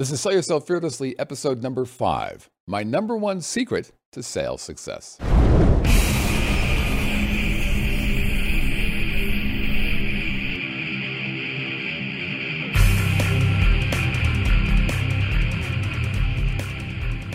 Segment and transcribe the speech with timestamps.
[0.00, 5.18] This is Sell Yourself Fearlessly, episode number five My number one secret to sales success.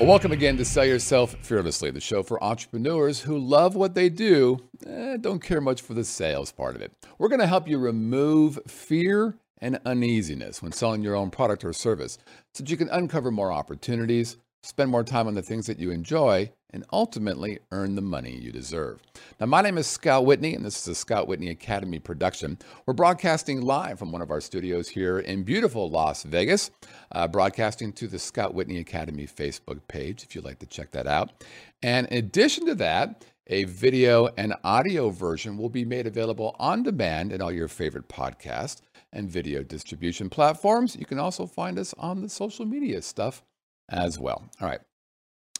[0.00, 4.08] Well, welcome again to Sell Yourself Fearlessly, the show for entrepreneurs who love what they
[4.08, 6.92] do, eh, don't care much for the sales part of it.
[7.18, 11.72] We're going to help you remove fear and uneasiness when selling your own product or
[11.72, 12.18] service
[12.54, 15.90] so that you can uncover more opportunities, spend more time on the things that you
[15.90, 19.00] enjoy, and ultimately earn the money you deserve.
[19.40, 22.58] Now, my name is Scott Whitney, and this is a Scott Whitney Academy production.
[22.84, 26.70] We're broadcasting live from one of our studios here in beautiful Las Vegas,
[27.12, 31.06] uh, broadcasting to the Scott Whitney Academy Facebook page if you'd like to check that
[31.06, 31.44] out.
[31.82, 36.82] And in addition to that, a video and audio version will be made available on
[36.82, 40.96] demand in all your favorite podcasts and video distribution platforms.
[40.96, 43.42] You can also find us on the social media stuff
[43.88, 44.48] as well.
[44.60, 44.80] All right.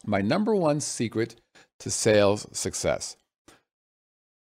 [0.04, 1.40] My number one secret
[1.80, 3.16] to sales success.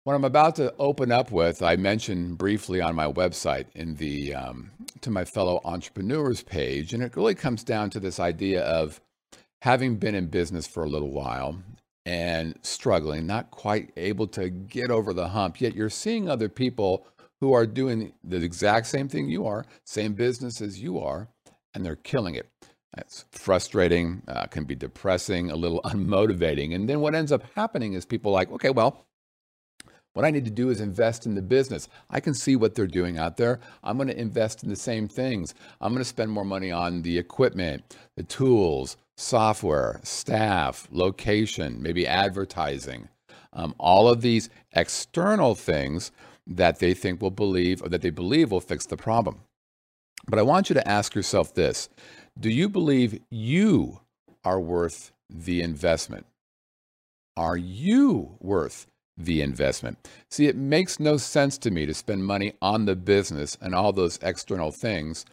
[0.03, 4.35] What I'm about to open up with, I mentioned briefly on my website in the
[4.35, 8.99] um, to my fellow entrepreneurs page, and it really comes down to this idea of
[9.61, 11.57] having been in business for a little while
[12.05, 17.07] and struggling, not quite able to get over the hump, yet you're seeing other people
[17.43, 21.27] who are doing the exact same thing you are, same business as you are,
[21.73, 22.47] and they're killing it.
[22.97, 26.73] It's frustrating, uh, can be depressing, a little unmotivating.
[26.73, 29.05] And then what ends up happening is people like, okay, well,
[30.13, 31.89] what I need to do is invest in the business.
[32.09, 33.59] I can see what they're doing out there.
[33.83, 35.53] I'm going to invest in the same things.
[35.81, 42.07] I'm going to spend more money on the equipment, the tools, software, staff, location, maybe
[42.07, 43.09] advertising.
[43.51, 46.11] Um, all of these external things
[46.47, 49.41] that they think will believe or that they believe will fix the problem.
[50.27, 51.89] But I want you to ask yourself this
[52.39, 54.01] Do you believe you
[54.43, 56.25] are worth the investment?
[57.35, 60.07] Are you worth the investment?
[60.29, 63.91] See, it makes no sense to me to spend money on the business and all
[63.91, 65.25] those external things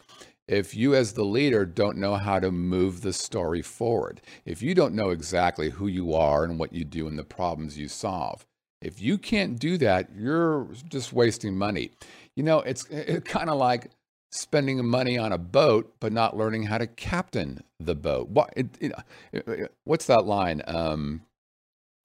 [0.51, 4.19] if you, as the leader, don't know how to move the story forward.
[4.43, 7.77] If you don't know exactly who you are and what you do and the problems
[7.77, 8.45] you solve.
[8.81, 11.91] If you can't do that, you're just wasting money.
[12.35, 13.91] You know, it's, it's kind of like
[14.31, 18.29] spending money on a boat, but not learning how to captain the boat.
[18.29, 20.61] What, it, it, what's that line?
[20.65, 21.21] Um,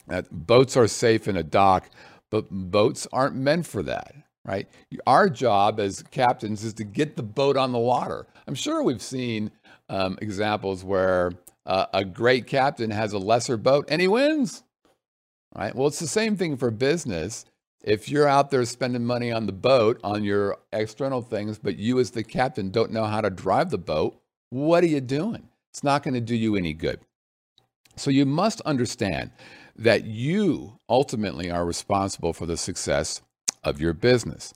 [0.09, 1.88] that boats are safe in a dock,
[2.31, 4.14] but boats aren't meant for that,
[4.44, 4.69] right?
[5.06, 8.26] Our job as captains is to get the boat on the water.
[8.47, 9.50] I'm sure we've seen
[9.88, 11.32] um, examples where
[11.64, 14.62] uh, a great captain has a lesser boat and he wins
[15.56, 15.75] right?
[15.75, 17.44] Well, it's the same thing for business.
[17.83, 21.99] If you're out there spending money on the boat, on your external things, but you
[22.00, 25.49] as the captain don't know how to drive the boat, what are you doing?
[25.71, 27.00] It's not going to do you any good.
[27.97, 29.31] So you must understand
[29.77, 33.23] that you ultimately are responsible for the success
[33.62, 34.55] of your business.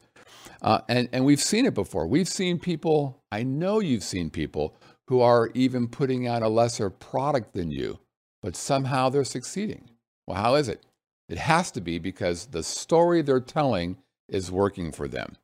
[0.62, 2.06] Uh, and, and we've seen it before.
[2.06, 4.76] We've seen people, I know you've seen people
[5.08, 7.98] who are even putting out a lesser product than you,
[8.42, 9.90] but somehow they're succeeding.
[10.26, 10.82] Well, how is it?
[11.30, 13.98] It has to be because the story they're telling
[14.28, 15.36] is working for them.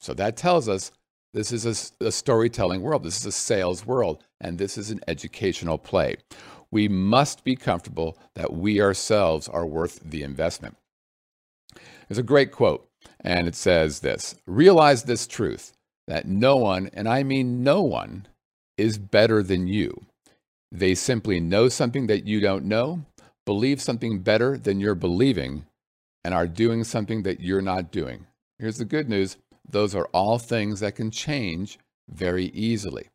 [0.00, 0.90] So that tells us
[1.32, 1.64] this is
[2.00, 3.04] a, a, storytelling world.
[3.04, 6.16] This is a sales world, and this is an educational play.
[6.72, 10.76] We must be comfortable that we ourselves are worth the investment.
[12.08, 12.88] There's a great quote,
[13.20, 15.72] and it says this Realize this truth
[16.08, 18.26] that no one, and I mean no one,
[18.76, 20.04] is better than you.
[20.72, 23.04] They simply know something that you don't know,
[23.44, 25.66] believe something better than you're believing,
[26.24, 28.26] and are doing something that you're not doing.
[28.58, 29.36] Here's the good news
[29.68, 33.08] those are all things that can change very easily.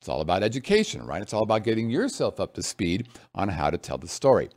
[0.00, 1.22] It's all about education, right?
[1.22, 4.48] It's all about getting yourself up to speed on how to tell the story.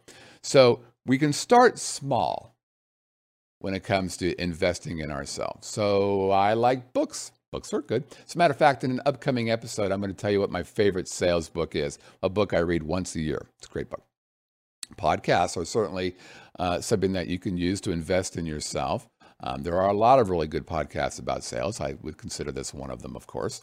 [0.41, 2.55] So we can start small
[3.59, 5.67] when it comes to investing in ourselves.
[5.67, 7.31] So I like books.
[7.51, 8.05] Books are good.
[8.25, 10.51] As a matter of fact, in an upcoming episode, I'm going to tell you what
[10.51, 13.45] my favorite sales book is a book I read once a year.
[13.59, 14.03] It's a great book
[14.97, 16.15] podcasts are certainly
[16.59, 19.07] uh, something that you can use to invest in yourself.
[19.43, 21.81] Um, there are a lot of really good podcasts about sales.
[21.81, 23.61] I would consider this one of them, of course.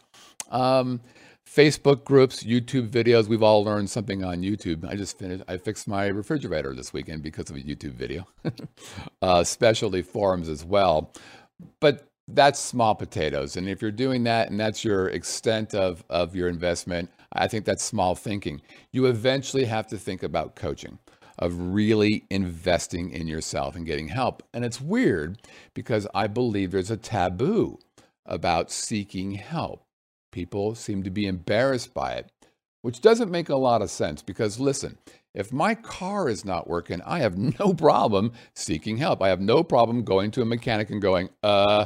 [0.51, 1.01] Um,
[1.49, 3.27] Facebook groups, YouTube videos.
[3.27, 4.87] We've all learned something on YouTube.
[4.87, 8.27] I just finished, I fixed my refrigerator this weekend because of a YouTube video.
[9.21, 11.11] uh, specialty forums as well.
[11.79, 13.57] But that's small potatoes.
[13.57, 17.65] And if you're doing that and that's your extent of, of your investment, I think
[17.65, 18.61] that's small thinking.
[18.91, 20.99] You eventually have to think about coaching
[21.39, 24.43] of really investing in yourself and getting help.
[24.53, 25.39] And it's weird
[25.73, 27.79] because I believe there's a taboo
[28.25, 29.83] about seeking help.
[30.31, 32.31] People seem to be embarrassed by it.
[32.81, 34.97] which doesn't make a lot of sense because listen,
[35.33, 39.21] if my car is not working, I have no problem seeking help.
[39.21, 41.85] I have no problem going to a mechanic and going, uh,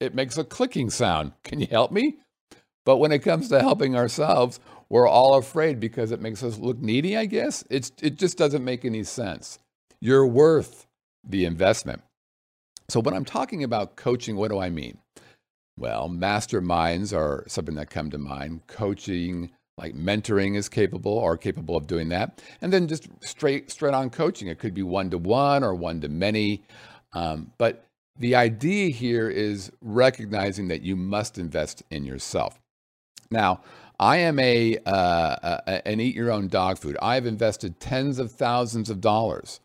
[0.00, 1.32] it makes a clicking sound.
[1.44, 2.18] Can you help me?
[2.86, 6.78] But when it comes to helping ourselves, we're all afraid because it makes us look
[6.78, 7.64] needy, I guess.
[7.70, 9.58] It's, it just doesn't make any sense.
[10.00, 10.86] You're worth
[11.24, 12.02] the investment.
[12.88, 14.98] So, when I'm talking about coaching, what do I mean?
[15.78, 18.66] Well, masterminds are something that come to mind.
[18.66, 22.42] Coaching, like mentoring, is capable or capable of doing that.
[22.60, 24.48] And then just straight, straight on coaching.
[24.48, 26.64] It could be one to one or one to many.
[27.12, 27.86] Um, but
[28.18, 32.58] the idea here is recognizing that you must invest in yourself.
[33.30, 33.60] Now,
[34.00, 36.96] I am a, uh, a an eat your own dog food.
[37.02, 39.60] I've invested tens of thousands of dollars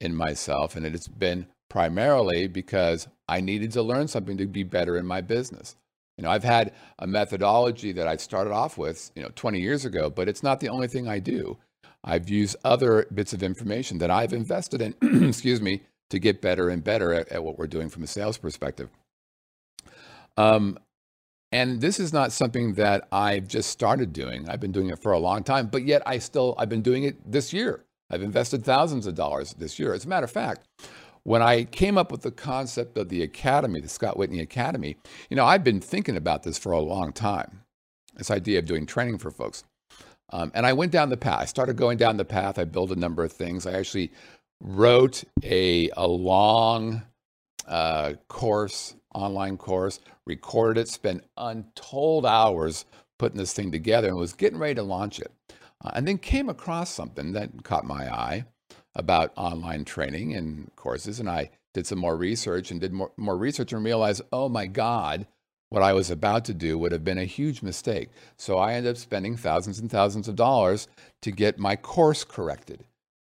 [0.00, 4.96] in myself, and it's been primarily because I needed to learn something to be better
[4.96, 5.76] in my business.
[6.18, 9.84] You know, I've had a methodology that I started off with, you know, 20 years
[9.84, 11.56] ago, but it's not the only thing I do.
[12.02, 14.94] I've used other bits of information that I've invested in,
[15.28, 18.38] excuse me, to get better and better at, at, what we're doing from a sales
[18.38, 18.88] perspective.
[20.36, 20.78] Um,
[21.56, 24.46] and this is not something that I've just started doing.
[24.46, 27.04] I've been doing it for a long time, but yet I still, I've been doing
[27.04, 27.86] it this year.
[28.10, 29.94] I've invested thousands of dollars this year.
[29.94, 30.68] As a matter of fact,
[31.22, 34.98] when I came up with the concept of the academy, the Scott Whitney Academy,
[35.30, 37.62] you know, I've been thinking about this for a long time.
[38.16, 39.64] This idea of doing training for folks.
[40.28, 41.40] Um, and I went down the path.
[41.40, 42.58] I started going down the path.
[42.58, 43.66] I built a number of things.
[43.66, 44.12] I actually
[44.60, 47.02] wrote a, a long
[47.66, 52.84] uh, course, online course, recorded it, spent untold hours
[53.18, 55.32] putting this thing together, and was getting ready to launch it.
[55.84, 58.44] Uh, and then came across something that caught my eye
[58.94, 61.20] about online training and courses.
[61.20, 64.66] And I did some more research and did more, more research and realized, oh my
[64.66, 65.26] God,
[65.68, 68.08] what I was about to do would have been a huge mistake.
[68.36, 70.88] So I ended up spending thousands and thousands of dollars
[71.22, 72.84] to get my course corrected,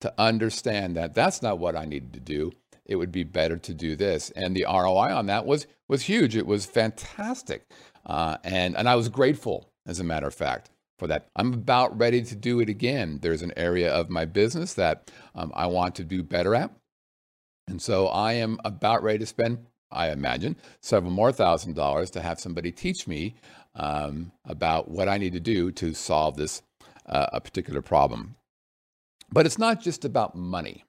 [0.02, 2.52] to understand that that's not what I needed to do.
[2.86, 4.30] It would be better to do this.
[4.32, 6.36] And the ROI on that was, was huge.
[6.36, 7.66] It was fantastic.
[8.06, 10.70] Uh, and, and I was grateful, as a matter of fact
[11.00, 11.28] for that.
[11.36, 13.20] I'm about ready to do it again.
[13.22, 16.72] There's an area of my business that um, I want to do better at.
[17.68, 22.22] And so I am about ready to spend, I imagine, several more thousand dollars to
[22.22, 23.36] have somebody teach me
[23.76, 26.62] um, about what I need to do to solve this
[27.06, 28.36] uh, a particular problem.
[29.32, 30.84] But it's not just about money.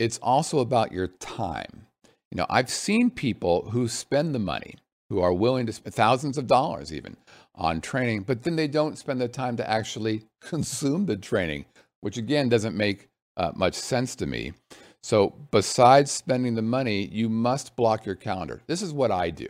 [0.00, 1.86] It's also about your time.
[2.32, 4.76] You know, I've seen people who spend the money,
[5.10, 7.18] who are willing to spend thousands of dollars even
[7.54, 11.66] on training, but then they don't spend the time to actually consume the training,
[12.00, 14.54] which again doesn't make uh, much sense to me.
[15.02, 18.62] So, besides spending the money, you must block your calendar.
[18.66, 19.48] This is what I do.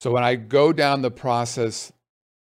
[0.00, 1.92] So, when I go down the process,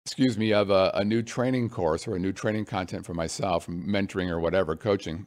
[0.05, 3.67] excuse me, of a, a new training course or a new training content for myself,
[3.67, 5.27] mentoring or whatever, coaching,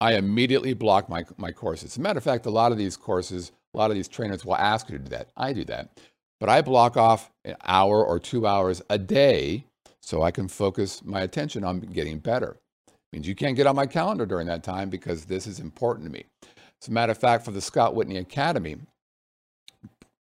[0.00, 1.92] I immediately block my, my courses.
[1.92, 4.44] As a matter of fact, a lot of these courses, a lot of these trainers
[4.44, 5.30] will ask you to do that.
[5.36, 5.90] I do that.
[6.40, 9.64] But I block off an hour or two hours a day
[10.00, 12.56] so I can focus my attention on getting better.
[12.86, 16.06] It means you can't get on my calendar during that time because this is important
[16.06, 16.24] to me.
[16.80, 18.76] As a matter of fact, for the Scott Whitney Academy,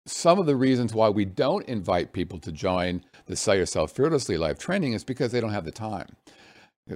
[0.06, 4.38] some of the reasons why we don't invite people to join the Sell Yourself Fearlessly
[4.38, 6.16] live training is because they don't have the time.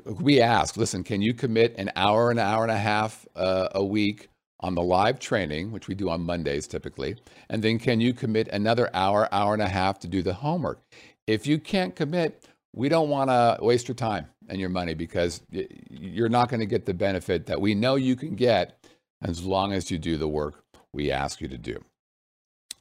[0.06, 3.84] We ask, listen, can you commit an hour, an hour and a half uh, a
[3.84, 4.30] week
[4.60, 7.16] on the live training, which we do on Mondays typically,
[7.50, 10.82] and then can you commit another hour, hour and a half to do the homework?
[11.26, 15.42] If you can't commit, we don't want to waste your time and your money because
[15.90, 18.78] you're not going to get the benefit that we know you can get
[19.24, 21.84] as long as you do the work we ask you to do.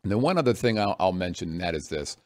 [0.03, 2.17] And then one other thing I'll, I'll mention, and that is this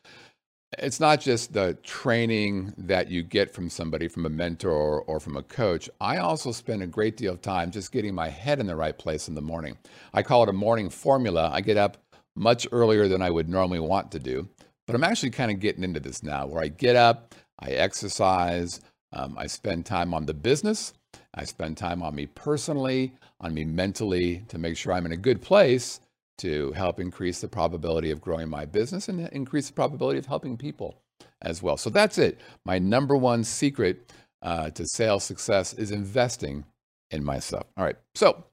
[0.79, 5.37] it's not just the training that you get from somebody, from a mentor or, from
[5.37, 5.91] a coach.
[6.01, 8.97] I also spend a great deal of time just getting my head in the right
[8.97, 9.77] place in the morning.
[10.15, 11.51] I call it a morning formula.
[11.53, 11.99] I get up
[12.35, 14.49] much earlier than I would normally want to do,
[14.87, 18.81] but I'm actually kind of getting into this now where I get up, I exercise,
[19.13, 20.95] um, I spend time on the business,
[21.35, 25.17] I spend time on me personally, on me mentally to make sure I'm in a
[25.17, 26.01] good place
[26.43, 30.57] to help increase the probability of growing my business and increase the probability of helping
[30.57, 31.01] people
[31.41, 31.77] as well.
[31.77, 32.41] So that's it.
[32.65, 36.65] My number one secret uh, to sales success is investing
[37.13, 37.67] in myself.
[37.77, 37.97] All right.
[38.17, 38.45] So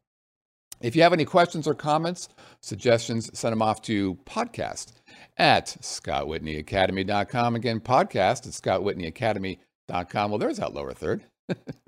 [0.81, 2.29] if you have any questions or comments,
[2.61, 4.93] suggestions, send them off to podcast
[5.37, 7.55] at scottwhitneyacademy.com.
[7.55, 10.31] Again, podcast at scottwhitneyacademy.com.
[10.31, 11.23] Well, there's that lower third.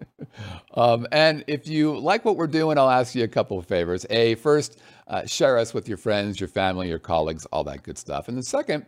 [0.74, 4.06] um, and if you like what we're doing, I'll ask you a couple of favors.
[4.10, 7.98] A, first, uh, share us with your friends, your family, your colleagues, all that good
[7.98, 8.28] stuff.
[8.28, 8.86] And the second,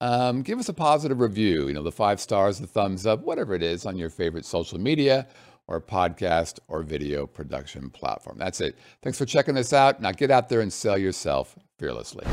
[0.00, 1.68] um, give us a positive review.
[1.68, 4.78] You know, the five stars, the thumbs up, whatever it is on your favorite social
[4.78, 5.26] media
[5.66, 8.36] or podcast or video production platform.
[8.38, 8.76] That's it.
[9.02, 10.00] Thanks for checking this out.
[10.00, 12.24] Now get out there and sell yourself fearlessly.